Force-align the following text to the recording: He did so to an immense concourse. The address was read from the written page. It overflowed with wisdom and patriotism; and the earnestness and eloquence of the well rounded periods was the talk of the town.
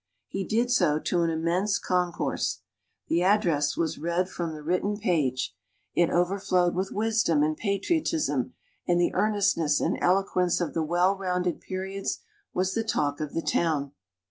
He 0.27 0.43
did 0.43 0.71
so 0.71 0.97
to 0.97 1.21
an 1.21 1.29
immense 1.29 1.77
concourse. 1.77 2.61
The 3.07 3.21
address 3.21 3.77
was 3.77 3.99
read 3.99 4.29
from 4.29 4.51
the 4.55 4.63
written 4.63 4.97
page. 4.97 5.53
It 5.93 6.09
overflowed 6.09 6.73
with 6.73 6.91
wisdom 6.91 7.43
and 7.43 7.55
patriotism; 7.55 8.55
and 8.87 8.99
the 8.99 9.13
earnestness 9.13 9.79
and 9.79 9.99
eloquence 10.01 10.59
of 10.59 10.73
the 10.73 10.81
well 10.81 11.15
rounded 11.15 11.59
periods 11.61 12.17
was 12.51 12.73
the 12.73 12.83
talk 12.83 13.19
of 13.21 13.33
the 13.35 13.43
town. 13.43 13.91